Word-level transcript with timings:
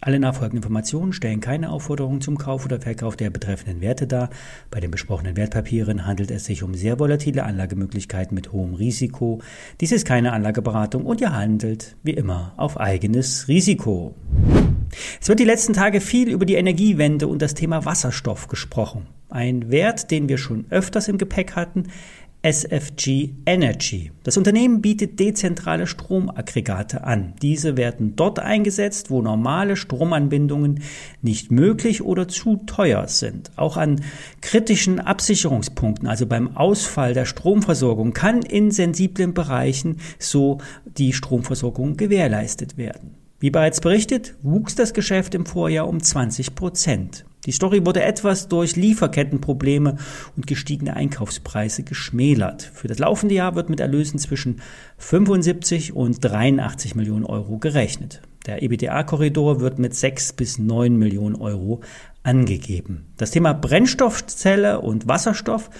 Alle 0.00 0.20
nachfolgenden 0.20 0.58
Informationen 0.58 1.12
stellen 1.12 1.40
keine 1.40 1.70
Aufforderung 1.70 2.20
zum 2.20 2.38
Kauf 2.38 2.64
oder 2.64 2.80
Verkauf 2.80 3.16
der 3.16 3.30
betreffenden 3.30 3.80
Werte 3.80 4.06
dar. 4.06 4.30
Bei 4.70 4.78
den 4.78 4.92
besprochenen 4.92 5.36
Wertpapieren 5.36 6.06
handelt 6.06 6.30
es 6.30 6.44
sich 6.44 6.62
um 6.62 6.74
sehr 6.74 7.00
volatile 7.00 7.42
Anlagemöglichkeiten 7.42 8.34
mit 8.34 8.52
hohem 8.52 8.74
Risiko. 8.74 9.40
Dies 9.80 9.90
ist 9.90 10.06
keine 10.06 10.32
Anlageberatung 10.32 11.04
und 11.04 11.20
ihr 11.20 11.32
handelt, 11.32 11.96
wie 12.04 12.12
immer, 12.12 12.52
auf 12.56 12.78
eigenes 12.78 13.48
Risiko. 13.48 14.14
Es 15.20 15.28
wird 15.28 15.40
die 15.40 15.44
letzten 15.44 15.72
Tage 15.72 16.00
viel 16.00 16.28
über 16.28 16.46
die 16.46 16.54
Energiewende 16.54 17.26
und 17.26 17.42
das 17.42 17.54
Thema 17.54 17.84
Wasserstoff 17.84 18.46
gesprochen. 18.46 19.06
Ein 19.30 19.70
Wert, 19.70 20.10
den 20.10 20.28
wir 20.28 20.38
schon 20.38 20.66
öfters 20.70 21.08
im 21.08 21.18
Gepäck 21.18 21.56
hatten, 21.56 21.88
SFG 22.50 23.34
Energy. 23.44 24.10
Das 24.22 24.38
Unternehmen 24.38 24.80
bietet 24.80 25.20
dezentrale 25.20 25.86
Stromaggregate 25.86 27.04
an. 27.04 27.34
Diese 27.42 27.76
werden 27.76 28.16
dort 28.16 28.38
eingesetzt, 28.38 29.10
wo 29.10 29.20
normale 29.20 29.76
Stromanbindungen 29.76 30.80
nicht 31.20 31.50
möglich 31.50 32.02
oder 32.02 32.26
zu 32.26 32.56
teuer 32.64 33.06
sind. 33.06 33.50
Auch 33.56 33.76
an 33.76 34.00
kritischen 34.40 34.98
Absicherungspunkten, 34.98 36.08
also 36.08 36.26
beim 36.26 36.56
Ausfall 36.56 37.12
der 37.12 37.26
Stromversorgung, 37.26 38.14
kann 38.14 38.40
in 38.40 38.70
sensiblen 38.70 39.34
Bereichen 39.34 39.98
so 40.18 40.58
die 40.86 41.12
Stromversorgung 41.12 41.98
gewährleistet 41.98 42.78
werden. 42.78 43.27
Wie 43.40 43.50
bereits 43.50 43.80
berichtet, 43.80 44.34
wuchs 44.42 44.74
das 44.74 44.92
Geschäft 44.92 45.32
im 45.34 45.46
Vorjahr 45.46 45.86
um 45.86 46.02
20 46.02 46.56
Prozent. 46.56 47.24
Die 47.46 47.52
Story 47.52 47.86
wurde 47.86 48.02
etwas 48.02 48.48
durch 48.48 48.74
Lieferkettenprobleme 48.74 49.96
und 50.36 50.46
gestiegene 50.48 50.94
Einkaufspreise 50.96 51.84
geschmälert. 51.84 52.62
Für 52.62 52.88
das 52.88 52.98
laufende 52.98 53.36
Jahr 53.36 53.54
wird 53.54 53.70
mit 53.70 53.78
Erlösen 53.78 54.18
zwischen 54.18 54.60
75 54.96 55.92
und 55.92 56.18
83 56.20 56.96
Millionen 56.96 57.24
Euro 57.24 57.58
gerechnet. 57.58 58.22
Der 58.46 58.60
EBITDA-Korridor 58.62 59.60
wird 59.60 59.78
mit 59.78 59.94
6 59.94 60.32
bis 60.32 60.58
9 60.58 60.96
Millionen 60.96 61.36
Euro 61.36 61.80
angegeben. 62.24 63.06
Das 63.18 63.30
Thema 63.30 63.52
Brennstoffzelle 63.52 64.80
und 64.80 65.06
Wasserstoff 65.06 65.70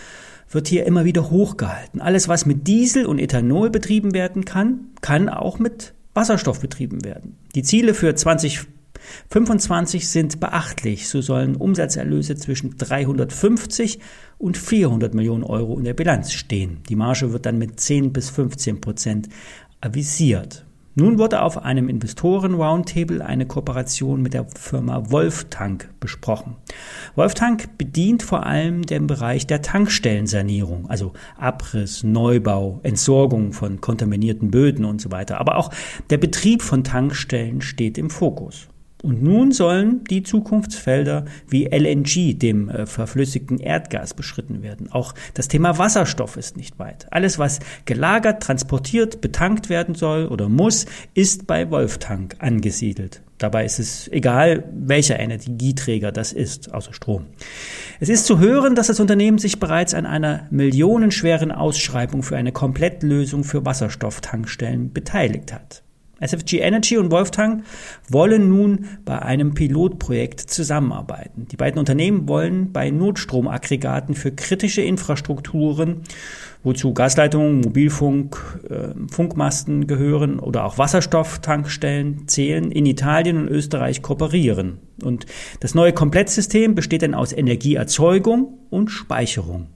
wird 0.48 0.68
hier 0.68 0.86
immer 0.86 1.04
wieder 1.04 1.28
hochgehalten. 1.28 2.00
Alles, 2.00 2.28
was 2.28 2.46
mit 2.46 2.68
Diesel 2.68 3.04
und 3.04 3.18
Ethanol 3.18 3.70
betrieben 3.70 4.14
werden 4.14 4.44
kann, 4.44 4.92
kann 5.00 5.28
auch 5.28 5.58
mit 5.58 5.94
Wasserstoff 6.18 6.60
betrieben 6.60 7.04
werden. 7.04 7.36
Die 7.54 7.62
Ziele 7.62 7.94
für 7.94 8.12
20 8.12 8.66
25 9.30 10.08
sind 10.08 10.40
beachtlich. 10.40 11.08
So 11.08 11.20
sollen 11.20 11.54
Umsatzerlöse 11.54 12.34
zwischen 12.34 12.76
350 12.76 14.00
und 14.38 14.58
400 14.58 15.14
Millionen 15.14 15.44
Euro 15.44 15.78
in 15.78 15.84
der 15.84 15.94
Bilanz 15.94 16.32
stehen. 16.32 16.80
Die 16.88 16.96
Marge 16.96 17.32
wird 17.32 17.46
dann 17.46 17.58
mit 17.58 17.78
10 17.78 18.12
bis 18.12 18.28
15 18.30 18.80
Prozent 18.80 19.28
avisiert. 19.80 20.66
Nun 20.98 21.16
wurde 21.16 21.42
auf 21.42 21.62
einem 21.62 21.88
Investoren-Roundtable 21.88 23.24
eine 23.24 23.46
Kooperation 23.46 24.20
mit 24.20 24.34
der 24.34 24.46
Firma 24.56 25.12
Wolftank 25.12 25.88
besprochen. 26.00 26.56
Wolftank 27.14 27.78
bedient 27.78 28.24
vor 28.24 28.44
allem 28.44 28.82
den 28.82 29.06
Bereich 29.06 29.46
der 29.46 29.62
Tankstellensanierung, 29.62 30.90
also 30.90 31.12
Abriss, 31.36 32.02
Neubau, 32.02 32.80
Entsorgung 32.82 33.52
von 33.52 33.80
kontaminierten 33.80 34.50
Böden 34.50 34.84
und 34.84 35.00
so 35.00 35.12
weiter. 35.12 35.38
Aber 35.38 35.56
auch 35.58 35.70
der 36.10 36.18
Betrieb 36.18 36.62
von 36.62 36.82
Tankstellen 36.82 37.60
steht 37.60 37.96
im 37.96 38.10
Fokus. 38.10 38.66
Und 39.02 39.22
nun 39.22 39.52
sollen 39.52 40.02
die 40.04 40.24
Zukunftsfelder 40.24 41.24
wie 41.48 41.66
LNG, 41.66 42.36
dem 42.36 42.68
äh, 42.68 42.86
verflüssigten 42.86 43.58
Erdgas, 43.58 44.12
beschritten 44.12 44.62
werden. 44.62 44.90
Auch 44.90 45.14
das 45.34 45.46
Thema 45.46 45.78
Wasserstoff 45.78 46.36
ist 46.36 46.56
nicht 46.56 46.78
weit. 46.80 47.06
Alles, 47.10 47.38
was 47.38 47.60
gelagert, 47.84 48.42
transportiert, 48.42 49.20
betankt 49.20 49.68
werden 49.68 49.94
soll 49.94 50.26
oder 50.26 50.48
muss, 50.48 50.86
ist 51.14 51.46
bei 51.46 51.70
Wolftank 51.70 52.36
angesiedelt. 52.40 53.22
Dabei 53.38 53.64
ist 53.64 53.78
es 53.78 54.08
egal, 54.08 54.64
welcher 54.72 55.20
Energieträger 55.20 56.10
das 56.10 56.32
ist, 56.32 56.74
außer 56.74 56.92
Strom. 56.92 57.26
Es 58.00 58.08
ist 58.08 58.26
zu 58.26 58.40
hören, 58.40 58.74
dass 58.74 58.88
das 58.88 58.98
Unternehmen 58.98 59.38
sich 59.38 59.60
bereits 59.60 59.94
an 59.94 60.06
einer 60.06 60.48
millionenschweren 60.50 61.52
Ausschreibung 61.52 62.24
für 62.24 62.36
eine 62.36 62.50
Komplettlösung 62.50 63.44
für 63.44 63.64
Wasserstofftankstellen 63.64 64.92
beteiligt 64.92 65.52
hat. 65.52 65.84
SFG 66.20 66.58
Energy 66.60 66.98
und 66.98 67.10
Wolftank 67.10 67.64
wollen 68.08 68.48
nun 68.48 68.86
bei 69.04 69.20
einem 69.20 69.54
Pilotprojekt 69.54 70.40
zusammenarbeiten. 70.40 71.46
Die 71.50 71.56
beiden 71.56 71.78
Unternehmen 71.78 72.28
wollen 72.28 72.72
bei 72.72 72.90
Notstromaggregaten 72.90 74.14
für 74.14 74.32
kritische 74.32 74.82
Infrastrukturen, 74.82 76.02
wozu 76.62 76.92
Gasleitungen, 76.92 77.60
Mobilfunk, 77.60 78.60
äh, 78.68 78.88
Funkmasten 79.10 79.86
gehören 79.86 80.40
oder 80.40 80.64
auch 80.64 80.78
Wasserstofftankstellen 80.78 82.26
zählen, 82.26 82.70
in 82.70 82.86
Italien 82.86 83.38
und 83.38 83.48
Österreich 83.48 84.02
kooperieren. 84.02 84.78
Und 85.02 85.26
das 85.60 85.74
neue 85.74 85.92
Komplettsystem 85.92 86.74
besteht 86.74 87.02
dann 87.02 87.14
aus 87.14 87.32
Energieerzeugung 87.32 88.58
und 88.70 88.88
Speicherung. 88.88 89.68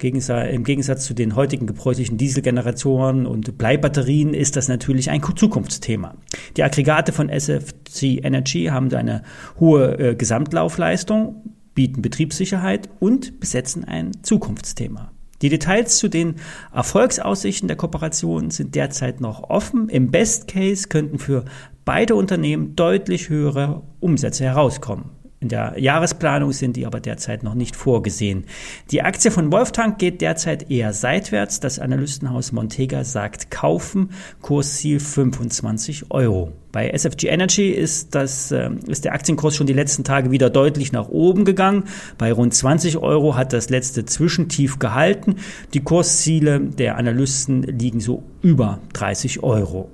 Im 0.00 0.64
Gegensatz 0.64 1.04
zu 1.04 1.14
den 1.14 1.36
heutigen 1.36 1.66
gebräuchlichen 1.66 2.18
Dieselgeneratoren 2.18 3.26
und 3.26 3.56
Bleibatterien 3.56 4.34
ist 4.34 4.56
das 4.56 4.68
natürlich 4.68 5.10
ein 5.10 5.22
Zukunftsthema. 5.22 6.16
Die 6.56 6.62
Aggregate 6.62 7.12
von 7.12 7.28
SFC 7.28 8.20
Energy 8.22 8.66
haben 8.66 8.92
eine 8.92 9.22
hohe 9.58 9.98
äh, 9.98 10.14
Gesamtlaufleistung, 10.14 11.54
bieten 11.74 12.02
Betriebssicherheit 12.02 12.88
und 13.00 13.40
besetzen 13.40 13.84
ein 13.84 14.12
Zukunftsthema. 14.22 15.10
Die 15.42 15.48
Details 15.48 15.98
zu 15.98 16.08
den 16.08 16.36
Erfolgsaussichten 16.72 17.68
der 17.68 17.76
Kooperation 17.76 18.50
sind 18.50 18.74
derzeit 18.74 19.20
noch 19.20 19.50
offen. 19.50 19.88
Im 19.88 20.10
Best 20.10 20.48
Case 20.48 20.88
könnten 20.88 21.18
für 21.18 21.44
beide 21.84 22.14
Unternehmen 22.14 22.76
deutlich 22.76 23.28
höhere 23.28 23.82
Umsätze 24.00 24.44
herauskommen. 24.44 25.10
In 25.44 25.50
der 25.50 25.74
Jahresplanung 25.76 26.52
sind 26.52 26.74
die 26.74 26.86
aber 26.86 27.00
derzeit 27.00 27.42
noch 27.42 27.52
nicht 27.52 27.76
vorgesehen. 27.76 28.46
Die 28.90 29.02
Aktie 29.02 29.30
von 29.30 29.52
Wolftank 29.52 29.98
geht 29.98 30.22
derzeit 30.22 30.70
eher 30.70 30.94
seitwärts. 30.94 31.60
Das 31.60 31.78
Analystenhaus 31.78 32.50
Montega 32.52 33.04
sagt 33.04 33.50
kaufen, 33.50 34.12
Kursziel 34.40 35.00
25 35.00 36.06
Euro. 36.08 36.52
Bei 36.72 36.88
SFG 36.88 37.28
Energy 37.28 37.68
ist, 37.68 38.14
das, 38.14 38.52
äh, 38.52 38.70
ist 38.86 39.04
der 39.04 39.12
Aktienkurs 39.12 39.54
schon 39.54 39.66
die 39.66 39.74
letzten 39.74 40.02
Tage 40.02 40.30
wieder 40.30 40.48
deutlich 40.48 40.92
nach 40.92 41.10
oben 41.10 41.44
gegangen. 41.44 41.84
Bei 42.16 42.32
rund 42.32 42.54
20 42.54 42.96
Euro 42.96 43.36
hat 43.36 43.52
das 43.52 43.68
letzte 43.68 44.06
Zwischentief 44.06 44.78
gehalten. 44.78 45.36
Die 45.74 45.80
Kursziele 45.80 46.58
der 46.58 46.96
Analysten 46.96 47.64
liegen 47.64 48.00
so 48.00 48.22
über 48.40 48.78
30 48.94 49.42
Euro. 49.42 49.90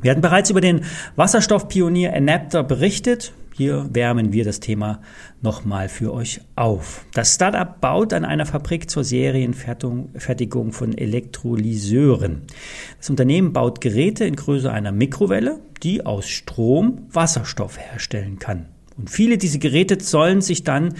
Wir 0.00 0.10
hatten 0.10 0.22
bereits 0.22 0.48
über 0.48 0.62
den 0.62 0.86
Wasserstoffpionier 1.16 2.14
Enapter 2.14 2.62
berichtet. 2.62 3.34
Hier 3.58 3.90
wärmen 3.92 4.32
wir 4.32 4.44
das 4.44 4.60
Thema 4.60 5.00
nochmal 5.42 5.88
für 5.88 6.14
euch 6.14 6.42
auf. 6.54 7.04
Das 7.12 7.34
Startup 7.34 7.80
baut 7.80 8.12
an 8.12 8.24
einer 8.24 8.46
Fabrik 8.46 8.88
zur 8.88 9.02
Serienfertigung 9.02 10.70
von 10.70 10.96
Elektrolyseuren. 10.96 12.42
Das 12.98 13.10
Unternehmen 13.10 13.52
baut 13.52 13.80
Geräte 13.80 14.24
in 14.26 14.36
Größe 14.36 14.70
einer 14.70 14.92
Mikrowelle, 14.92 15.58
die 15.82 16.06
aus 16.06 16.28
Strom 16.28 17.08
Wasserstoff 17.10 17.80
herstellen 17.80 18.38
kann. 18.38 18.66
Und 18.96 19.10
viele 19.10 19.38
dieser 19.38 19.58
Geräte 19.58 19.98
sollen 20.00 20.40
sich 20.40 20.62
dann 20.62 20.94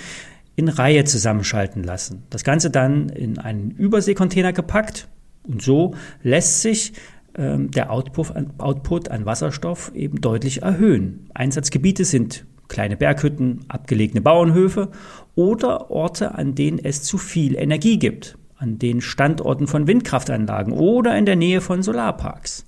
in 0.57 0.69
Reihe 0.69 1.05
zusammenschalten 1.05 1.85
lassen. 1.85 2.25
Das 2.29 2.43
Ganze 2.43 2.71
dann 2.71 3.09
in 3.09 3.39
einen 3.39 3.71
Überseekontainer 3.71 4.53
gepackt 4.53 5.07
und 5.45 5.63
so 5.63 5.95
lässt 6.25 6.63
sich 6.63 6.93
ähm, 7.37 7.71
der 7.71 7.93
Output 7.93 8.35
an, 8.35 8.51
Output 8.59 9.13
an 9.13 9.25
Wasserstoff 9.27 9.93
eben 9.95 10.21
deutlich 10.21 10.63
erhöhen. 10.63 11.31
Einsatzgebiete 11.35 12.05
sind 12.05 12.48
kleine 12.69 12.97
Berghütten, 12.97 13.65
abgelegene 13.69 14.21
Bauernhöfe 14.21 14.91
oder 15.35 15.91
Orte, 15.91 16.35
an 16.35 16.55
denen 16.55 16.79
es 16.79 17.03
zu 17.03 17.19
viel 17.19 17.57
Energie 17.57 17.99
gibt, 17.99 18.39
an 18.57 18.79
den 18.79 19.01
Standorten 19.01 19.67
von 19.67 19.87
Windkraftanlagen 19.87 20.73
oder 20.73 21.17
in 21.17 21.27
der 21.27 21.37
Nähe 21.37 21.61
von 21.61 21.83
Solarparks. 21.83 22.67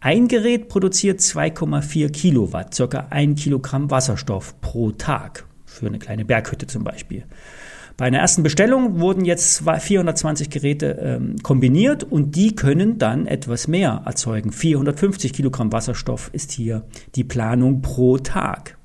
Ein 0.00 0.28
Gerät 0.28 0.68
produziert 0.68 1.20
2,4 1.20 2.10
Kilowatt, 2.10 2.74
circa 2.74 3.08
ein 3.10 3.34
Kilogramm 3.34 3.90
Wasserstoff 3.90 4.60
pro 4.60 4.92
Tag, 4.92 5.44
für 5.64 5.86
eine 5.86 5.98
kleine 5.98 6.24
Berghütte 6.24 6.66
zum 6.66 6.84
Beispiel. 6.84 7.24
Bei 7.96 8.04
einer 8.04 8.18
ersten 8.18 8.44
Bestellung 8.44 9.00
wurden 9.00 9.24
jetzt 9.24 9.64
420 9.68 10.50
Geräte 10.50 11.00
ähm, 11.02 11.36
kombiniert 11.42 12.04
und 12.04 12.36
die 12.36 12.54
können 12.54 12.98
dann 12.98 13.26
etwas 13.26 13.66
mehr 13.66 14.02
erzeugen. 14.06 14.52
450 14.52 15.32
Kilogramm 15.32 15.72
Wasserstoff 15.72 16.30
ist 16.32 16.52
hier 16.52 16.84
die 17.16 17.24
Planung 17.24 17.82
pro 17.82 18.18
Tag. 18.18 18.77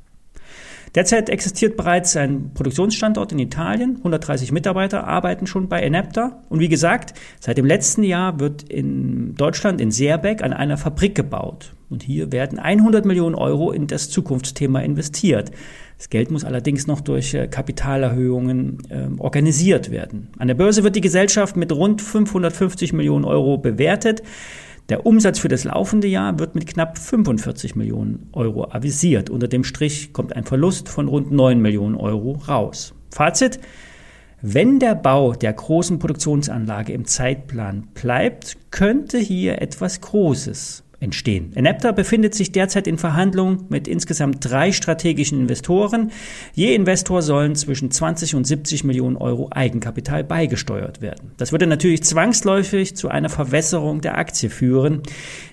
Derzeit 0.96 1.30
existiert 1.30 1.76
bereits 1.76 2.16
ein 2.16 2.52
Produktionsstandort 2.54 3.32
in 3.32 3.40
Italien. 3.40 3.96
130 3.98 4.52
Mitarbeiter 4.52 5.08
arbeiten 5.08 5.48
schon 5.48 5.68
bei 5.68 5.82
Enapta. 5.82 6.44
Und 6.50 6.60
wie 6.60 6.70
gesagt, 6.70 7.14
seit 7.40 7.58
dem 7.58 7.66
letzten 7.66 8.04
Jahr 8.04 8.40
wird 8.40 8.64
in 8.64 9.34
Deutschland, 9.36 9.82
in 9.82 9.90
Seerbeck, 9.90 10.44
an 10.44 10.54
einer 10.54 10.78
Fabrik 10.78 11.16
gebaut. 11.16 11.74
Und 11.90 12.04
hier 12.04 12.32
werden 12.32 12.60
100 12.60 13.06
Millionen 13.06 13.36
Euro 13.36 13.72
in 13.72 13.88
das 13.88 14.10
Zukunftsthema 14.10 14.82
investiert. 14.82 15.52
Das 15.98 16.10
Geld 16.10 16.32
muss 16.32 16.44
allerdings 16.44 16.86
noch 16.86 17.02
durch 17.02 17.34
äh, 17.34 17.48
Kapitalerhöhungen 17.48 18.78
äh, 18.90 19.08
organisiert 19.20 19.90
werden. 19.90 20.30
An 20.38 20.48
der 20.48 20.56
Börse 20.56 20.84
wird 20.84 20.96
die 20.96 21.02
Gesellschaft 21.02 21.56
mit 21.56 21.72
rund 21.72 22.02
550 22.02 22.94
Millionen 22.94 23.26
Euro 23.26 23.58
bewertet. 23.58 24.22
Der 24.90 25.06
Umsatz 25.06 25.40
für 25.40 25.48
das 25.48 25.64
laufende 25.64 26.08
Jahr 26.08 26.40
wird 26.40 26.56
mit 26.56 26.68
knapp 26.68 26.98
45 26.98 27.76
Millionen 27.76 28.28
Euro 28.34 28.70
avisiert. 28.70 29.30
Unter 29.30 29.48
dem 29.48 29.64
Strich 29.64 30.12
kommt 30.12 30.36
ein 30.36 30.44
Verlust 30.44 30.90
von 30.90 31.08
rund 31.08 31.32
9 31.32 31.62
Millionen 31.62 31.96
Euro 31.96 32.34
raus. 32.48 32.94
Fazit. 33.10 33.60
Wenn 34.42 34.80
der 34.80 34.96
Bau 34.96 35.32
der 35.32 35.54
großen 35.54 36.00
Produktionsanlage 36.00 36.92
im 36.92 37.06
Zeitplan 37.06 37.88
bleibt, 37.94 38.58
könnte 38.72 39.18
hier 39.18 39.62
etwas 39.62 40.02
Großes 40.02 40.84
entstehen. 41.04 41.52
Enapta 41.54 41.92
befindet 41.92 42.34
sich 42.34 42.52
derzeit 42.52 42.88
in 42.88 42.98
Verhandlungen 42.98 43.66
mit 43.70 43.88
insgesamt 43.88 44.38
drei 44.40 44.72
strategischen 44.72 45.42
Investoren. 45.42 46.12
Je 46.54 46.74
Investor 46.74 47.22
sollen 47.22 47.56
zwischen 47.56 47.92
20 47.92 48.36
und 48.36 48.48
70 48.48 48.84
Millionen 48.84 49.18
Euro 49.18 49.50
Eigenkapital 49.52 50.24
beigesteuert 50.24 51.02
werden. 51.02 51.32
Das 51.38 51.52
würde 51.52 51.68
natürlich 51.68 52.04
zwangsläufig 52.04 52.96
zu 52.96 53.10
einer 53.10 53.30
Verwässerung 53.30 54.02
der 54.02 54.18
Aktie 54.18 54.50
führen. 54.50 55.04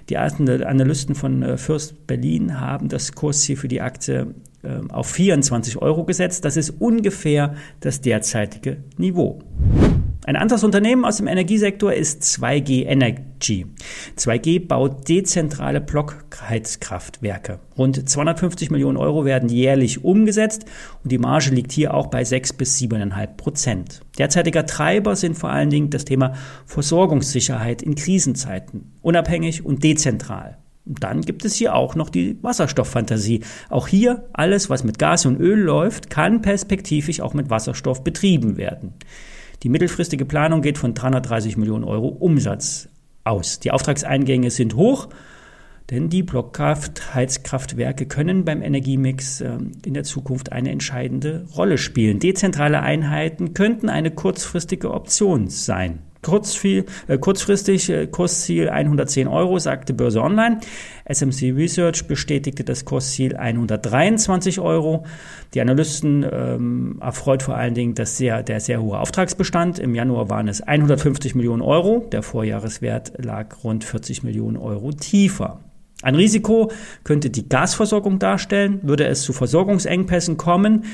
Die 0.08 0.16
Analysten 0.16 1.14
von 1.14 1.42
äh, 1.42 1.56
Fürst 1.56 2.06
Berlin 2.06 2.60
haben 2.60 2.88
das 2.88 3.12
Kursziel 3.12 3.56
für 3.56 3.68
die 3.68 3.80
Aktie 3.80 4.34
ähm, 4.62 4.90
auf 4.90 5.08
24 5.08 5.78
Euro 5.78 6.04
gesetzt. 6.04 6.44
Das 6.44 6.56
ist 6.56 6.70
ungefähr 6.78 7.54
das 7.80 8.00
derzeitige 8.00 8.78
Niveau. 8.96 9.40
Ein 10.26 10.36
anderes 10.36 10.64
Unternehmen 10.64 11.06
aus 11.06 11.16
dem 11.16 11.26
Energiesektor 11.26 11.94
ist 11.94 12.22
2G 12.22 12.84
Energy. 12.84 13.66
2G 14.18 14.66
baut 14.66 15.08
dezentrale 15.08 15.80
Blockheizkraftwerke. 15.80 17.58
Rund 17.78 18.06
250 18.06 18.70
Millionen 18.70 18.98
Euro 18.98 19.24
werden 19.24 19.48
jährlich 19.48 20.04
umgesetzt 20.04 20.66
und 21.02 21.10
die 21.10 21.18
Marge 21.18 21.50
liegt 21.50 21.72
hier 21.72 21.94
auch 21.94 22.08
bei 22.08 22.22
6 22.22 22.52
bis 22.52 22.78
7,5 22.78 23.26
Prozent. 23.38 24.00
Derzeitiger 24.18 24.66
Treiber 24.66 25.16
sind 25.16 25.38
vor 25.38 25.50
allen 25.50 25.70
Dingen 25.70 25.88
das 25.88 26.04
Thema 26.04 26.34
Versorgungssicherheit 26.66 27.80
in 27.80 27.94
Krisenzeiten, 27.94 28.92
unabhängig 29.00 29.64
und 29.64 29.82
dezentral. 29.82 30.58
Und 30.84 31.02
dann 31.02 31.22
gibt 31.22 31.46
es 31.46 31.54
hier 31.54 31.74
auch 31.74 31.94
noch 31.94 32.10
die 32.10 32.36
Wasserstofffantasie. 32.42 33.40
Auch 33.70 33.88
hier 33.88 34.28
alles, 34.34 34.68
was 34.68 34.84
mit 34.84 34.98
Gas 34.98 35.24
und 35.24 35.40
Öl 35.40 35.60
läuft, 35.60 36.10
kann 36.10 36.42
perspektivisch 36.42 37.20
auch 37.20 37.32
mit 37.32 37.48
Wasserstoff 37.48 38.04
betrieben 38.04 38.58
werden. 38.58 38.94
Die 39.62 39.68
mittelfristige 39.68 40.24
Planung 40.24 40.62
geht 40.62 40.78
von 40.78 40.94
330 40.94 41.56
Millionen 41.56 41.84
Euro 41.84 42.08
Umsatz 42.08 42.88
aus. 43.24 43.60
Die 43.60 43.72
Auftragseingänge 43.72 44.50
sind 44.50 44.74
hoch, 44.74 45.08
denn 45.90 46.08
die 46.08 46.22
Blockkraftheizkraftwerke 46.22 48.06
können 48.06 48.44
beim 48.44 48.62
Energiemix 48.62 49.40
ähm, 49.40 49.72
in 49.84 49.92
der 49.92 50.04
Zukunft 50.04 50.52
eine 50.52 50.70
entscheidende 50.70 51.46
Rolle 51.54 51.76
spielen. 51.76 52.20
Dezentrale 52.20 52.80
Einheiten 52.80 53.52
könnten 53.52 53.88
eine 53.90 54.10
kurzfristige 54.10 54.92
Option 54.92 55.48
sein. 55.48 55.98
Äh, 56.22 57.18
kurzfristig 57.18 57.90
äh, 57.90 58.06
Kursziel 58.06 58.68
110 58.68 59.26
Euro, 59.26 59.58
sagte 59.58 59.94
Börse 59.94 60.22
Online. 60.22 60.60
SMC 61.06 61.52
Research 61.56 62.06
bestätigte 62.06 62.62
das 62.62 62.84
Kursziel 62.84 63.36
123 63.36 64.60
Euro. 64.60 65.04
Die 65.54 65.60
Analysten 65.60 66.24
ähm, 66.30 66.98
erfreut 67.00 67.42
vor 67.42 67.56
allen 67.56 67.74
Dingen 67.74 67.94
das 67.94 68.16
sehr, 68.16 68.42
der 68.42 68.60
sehr 68.60 68.82
hohe 68.82 68.98
Auftragsbestand. 68.98 69.78
Im 69.78 69.94
Januar 69.94 70.28
waren 70.28 70.48
es 70.48 70.60
150 70.60 71.34
Millionen 71.34 71.62
Euro. 71.62 72.06
Der 72.12 72.22
Vorjahreswert 72.22 73.12
lag 73.16 73.64
rund 73.64 73.84
40 73.84 74.22
Millionen 74.22 74.56
Euro 74.56 74.92
tiefer. 74.92 75.60
Ein 76.02 76.14
Risiko 76.14 76.70
könnte 77.04 77.30
die 77.30 77.48
Gasversorgung 77.48 78.18
darstellen. 78.18 78.80
Würde 78.82 79.06
es 79.06 79.22
zu 79.22 79.32
Versorgungsengpässen 79.32 80.36
kommen, 80.36 80.84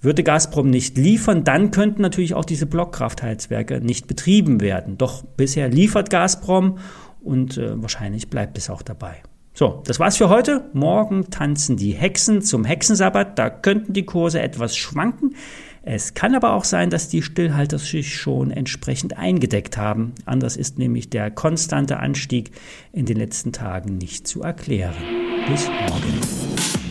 würde 0.00 0.22
Gazprom 0.22 0.70
nicht 0.70 0.96
liefern, 0.96 1.44
dann 1.44 1.70
könnten 1.70 2.02
natürlich 2.02 2.34
auch 2.34 2.44
diese 2.44 2.66
Blockkraftheizwerke 2.66 3.80
nicht 3.80 4.06
betrieben 4.06 4.60
werden. 4.60 4.96
Doch 4.96 5.24
bisher 5.24 5.68
liefert 5.68 6.10
Gazprom 6.10 6.78
und 7.20 7.58
äh, 7.58 7.80
wahrscheinlich 7.82 8.30
bleibt 8.30 8.58
es 8.58 8.70
auch 8.70 8.82
dabei. 8.82 9.16
So, 9.54 9.82
das 9.86 9.98
war's 9.98 10.16
für 10.16 10.28
heute. 10.28 10.70
Morgen 10.72 11.30
tanzen 11.30 11.76
die 11.76 11.90
Hexen 11.90 12.42
zum 12.42 12.64
Hexensabbat. 12.64 13.36
Da 13.40 13.50
könnten 13.50 13.92
die 13.92 14.06
Kurse 14.06 14.40
etwas 14.40 14.76
schwanken. 14.76 15.34
Es 15.82 16.14
kann 16.14 16.34
aber 16.34 16.52
auch 16.52 16.64
sein, 16.64 16.90
dass 16.90 17.08
die 17.08 17.22
Stillhalter 17.22 17.78
sich 17.78 18.16
schon 18.16 18.50
entsprechend 18.50 19.16
eingedeckt 19.16 19.76
haben. 19.76 20.14
Anders 20.24 20.56
ist 20.56 20.78
nämlich 20.78 21.10
der 21.10 21.30
konstante 21.30 21.98
Anstieg 21.98 22.50
in 22.92 23.06
den 23.06 23.16
letzten 23.16 23.52
Tagen 23.52 23.98
nicht 23.98 24.26
zu 24.26 24.42
erklären. 24.42 24.94
Bis 25.48 25.66
morgen. 25.66 26.87